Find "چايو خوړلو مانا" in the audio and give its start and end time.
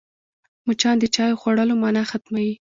1.15-2.03